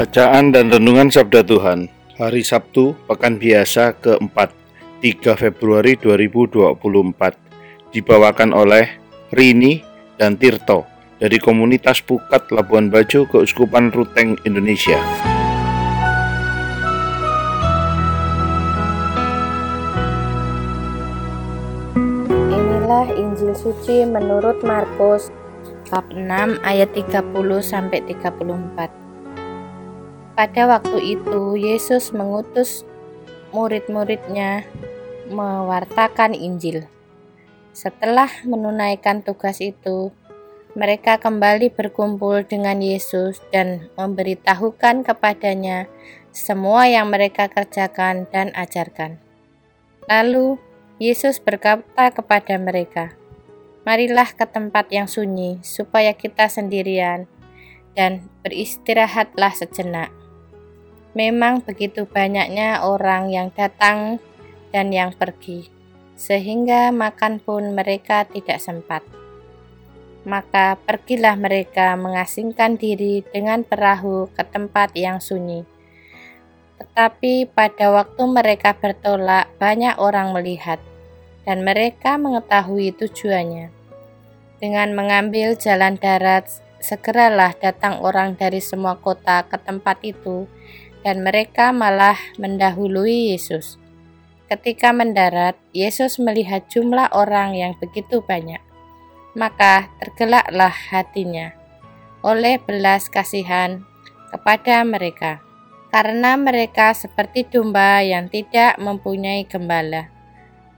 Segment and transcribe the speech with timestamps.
[0.00, 1.84] Bacaan dan Renungan Sabda Tuhan
[2.16, 4.48] Hari Sabtu, Pekan Biasa keempat
[5.04, 6.72] 3 Februari 2024
[7.92, 8.96] Dibawakan oleh
[9.28, 9.84] Rini
[10.16, 10.88] dan Tirto
[11.20, 14.96] dari komunitas Pukat Labuan Bajo Keuskupan Ruteng Indonesia.
[22.48, 25.28] Inilah Injil suci menurut Markus
[25.92, 26.24] bab 6
[26.64, 27.20] ayat 30
[27.60, 28.99] sampai 34.
[30.40, 32.88] Pada waktu itu, Yesus mengutus
[33.52, 34.64] murid-muridnya
[35.28, 36.88] mewartakan Injil.
[37.76, 40.16] Setelah menunaikan tugas itu,
[40.72, 45.92] mereka kembali berkumpul dengan Yesus dan memberitahukan kepadanya
[46.32, 49.20] semua yang mereka kerjakan dan ajarkan.
[50.08, 50.56] Lalu
[50.96, 53.12] Yesus berkata kepada mereka,
[53.84, 57.28] "Marilah ke tempat yang sunyi, supaya kita sendirian
[57.92, 60.19] dan beristirahatlah sejenak."
[61.10, 64.22] Memang begitu banyaknya orang yang datang
[64.70, 65.66] dan yang pergi,
[66.14, 69.02] sehingga makan pun mereka tidak sempat.
[70.22, 75.66] Maka pergilah mereka mengasingkan diri dengan perahu ke tempat yang sunyi.
[76.78, 80.78] Tetapi pada waktu mereka bertolak, banyak orang melihat,
[81.42, 83.72] dan mereka mengetahui tujuannya.
[84.60, 86.46] Dengan mengambil jalan darat,
[86.80, 90.48] segeralah datang orang dari semua kota ke tempat itu
[91.00, 93.80] dan mereka malah mendahului Yesus.
[94.50, 98.58] Ketika mendarat, Yesus melihat jumlah orang yang begitu banyak,
[99.38, 101.54] maka tergelaklah hatinya
[102.20, 103.86] oleh belas kasihan
[104.28, 105.40] kepada mereka,
[105.88, 110.12] karena mereka seperti domba yang tidak mempunyai gembala.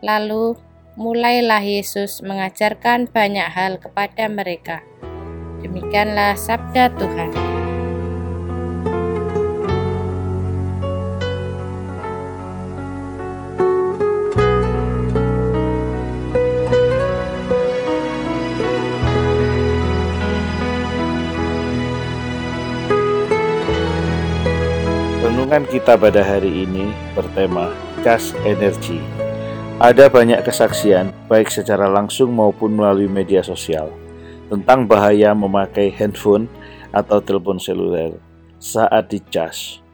[0.00, 0.56] Lalu
[0.96, 4.80] mulailah Yesus mengajarkan banyak hal kepada mereka.
[5.60, 7.55] Demikianlah sabda Tuhan.
[25.36, 27.68] Renungan kita pada hari ini bertema
[28.00, 28.96] Gas Energi.
[29.76, 33.92] Ada banyak kesaksian, baik secara langsung maupun melalui media sosial,
[34.48, 36.48] tentang bahaya memakai handphone
[36.88, 38.16] atau telepon seluler
[38.56, 39.84] saat dicas.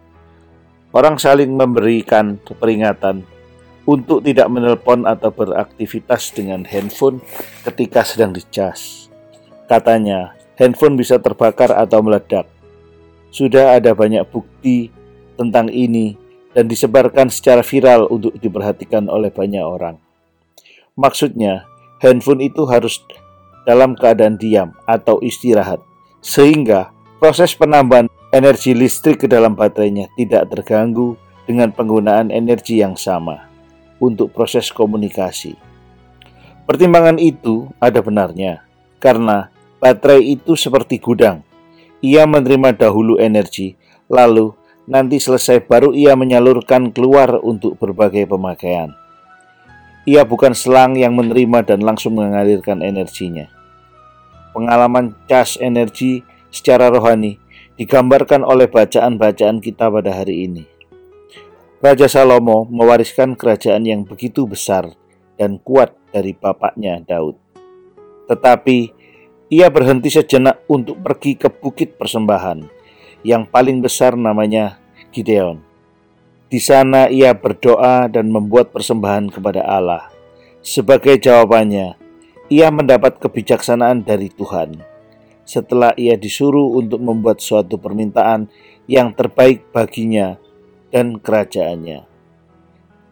[0.94, 3.26] Orang saling memberikan peringatan
[3.82, 7.18] untuk tidak menelpon atau beraktivitas dengan handphone
[7.66, 9.10] ketika sedang dicas.
[9.66, 12.46] Katanya, handphone bisa terbakar atau meledak.
[13.34, 15.01] Sudah ada banyak bukti
[15.36, 16.16] tentang ini
[16.52, 19.96] dan disebarkan secara viral untuk diperhatikan oleh banyak orang.
[20.94, 21.64] Maksudnya,
[22.04, 23.00] handphone itu harus
[23.64, 25.80] dalam keadaan diam atau istirahat,
[26.20, 31.16] sehingga proses penambahan energi listrik ke dalam baterainya tidak terganggu
[31.48, 33.48] dengan penggunaan energi yang sama
[34.02, 35.54] untuk proses komunikasi.
[36.68, 38.62] Pertimbangan itu ada benarnya,
[39.02, 39.50] karena
[39.82, 41.42] baterai itu seperti gudang.
[42.02, 43.78] Ia menerima dahulu energi,
[44.10, 44.54] lalu
[44.86, 48.94] nanti selesai baru ia menyalurkan keluar untuk berbagai pemakaian.
[50.02, 53.46] Ia bukan selang yang menerima dan langsung mengalirkan energinya.
[54.50, 57.38] Pengalaman cas energi secara rohani
[57.78, 60.64] digambarkan oleh bacaan-bacaan kita pada hari ini.
[61.82, 64.90] Raja Salomo mewariskan kerajaan yang begitu besar
[65.38, 67.38] dan kuat dari bapaknya Daud.
[68.30, 68.78] Tetapi
[69.50, 72.82] ia berhenti sejenak untuk pergi ke bukit persembahan
[73.22, 74.81] yang paling besar namanya
[75.12, 75.60] Gideon.
[76.48, 80.08] Di sana ia berdoa dan membuat persembahan kepada Allah.
[80.64, 81.96] Sebagai jawabannya,
[82.52, 84.80] ia mendapat kebijaksanaan dari Tuhan.
[85.48, 88.52] Setelah ia disuruh untuk membuat suatu permintaan
[88.88, 90.36] yang terbaik baginya
[90.92, 92.04] dan kerajaannya.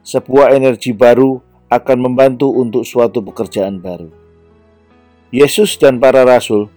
[0.05, 1.41] Sebuah energi baru
[1.73, 4.12] akan membantu untuk suatu pekerjaan baru.
[5.32, 6.69] Yesus dan para rasul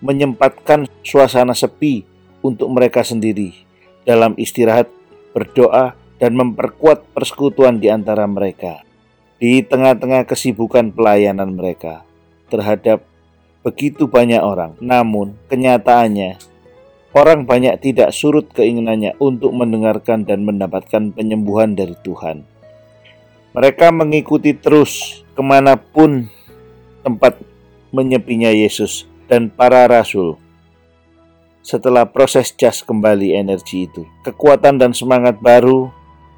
[0.00, 2.08] menyempatkan suasana sepi
[2.40, 3.65] untuk mereka sendiri
[4.06, 4.88] dalam istirahat,
[5.34, 8.86] berdoa, dan memperkuat persekutuan di antara mereka
[9.36, 12.08] di tengah-tengah kesibukan pelayanan mereka
[12.48, 13.04] terhadap
[13.60, 14.78] begitu banyak orang.
[14.80, 16.40] Namun, kenyataannya
[17.12, 22.48] orang banyak tidak surut keinginannya untuk mendengarkan dan mendapatkan penyembuhan dari Tuhan.
[23.56, 26.28] Mereka mengikuti terus ke mana pun
[27.04, 27.40] tempat
[27.92, 30.36] menyepinya Yesus dan para rasul.
[31.66, 35.90] Setelah proses jas kembali energi itu, kekuatan dan semangat baru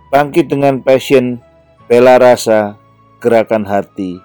[0.08, 1.36] bangkit dengan passion,
[1.84, 2.80] bela rasa,
[3.20, 4.16] gerakan hati,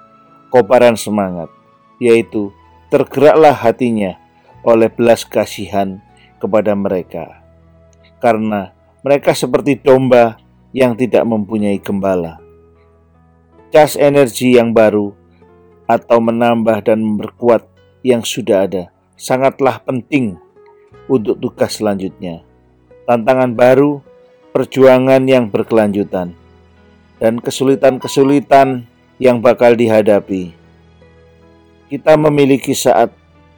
[0.48, 1.52] kobaran semangat,
[2.00, 2.56] yaitu
[2.88, 4.16] tergeraklah hatinya
[4.64, 6.00] oleh belas kasihan
[6.40, 7.44] kepada mereka.
[8.24, 8.72] Karena
[9.04, 10.40] mereka seperti domba
[10.72, 12.40] yang tidak mempunyai gembala.
[13.76, 15.12] Cas energi yang baru
[15.84, 17.68] atau menambah dan memperkuat
[18.08, 18.84] yang sudah ada
[19.20, 20.40] sangatlah penting
[21.08, 22.44] untuk tugas selanjutnya.
[23.04, 24.00] Tantangan baru
[24.54, 26.38] perjuangan yang berkelanjutan,
[27.18, 28.86] dan kesulitan-kesulitan
[29.18, 30.54] yang bakal dihadapi.
[31.90, 33.10] Kita memiliki saat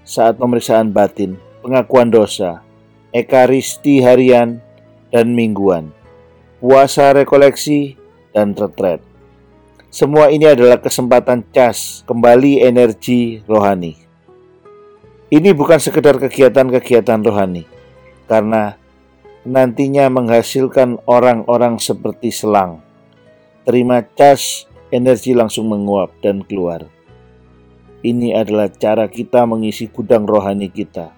[0.07, 2.63] saat pemeriksaan batin, pengakuan dosa,
[3.11, 4.63] ekaristi harian
[5.11, 5.91] dan mingguan,
[6.63, 7.99] puasa rekoleksi
[8.31, 9.03] dan retret.
[9.91, 14.04] Semua ini adalah kesempatan cas kembali energi rohani.
[15.25, 17.65] Ini bukan sekedar kegiatan-kegiatan rohani,
[18.29, 18.77] karena
[19.41, 22.85] nantinya menghasilkan orang-orang seperti selang.
[23.65, 26.85] Terima cas, energi langsung menguap dan keluar.
[28.05, 31.09] Ini adalah cara kita mengisi gudang rohani kita,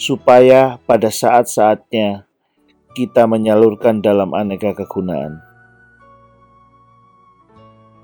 [0.00, 2.24] supaya pada saat-saatnya
[2.96, 5.44] kita menyalurkan dalam aneka kegunaan.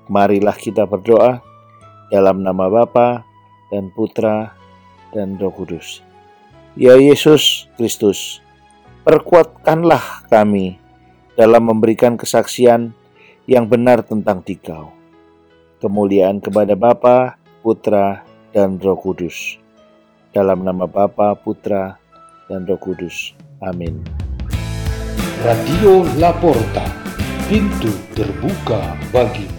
[0.05, 1.41] Marilah kita berdoa
[2.13, 3.25] dalam nama Bapa
[3.73, 4.56] dan Putra
[5.15, 6.01] dan Roh Kudus.
[6.77, 8.39] Ya Yesus Kristus,
[9.01, 10.77] perkuatkanlah kami
[11.33, 12.93] dalam memberikan kesaksian
[13.47, 14.93] yang benar tentang Dikau.
[15.77, 19.61] Kemuliaan kepada Bapa, Putra, dan Roh Kudus.
[20.33, 21.97] Dalam nama Bapa, Putra,
[22.49, 23.33] dan Roh Kudus.
[23.61, 24.01] Amin.
[25.45, 26.85] Radio Laporta,
[27.45, 29.56] pintu terbuka bagimu.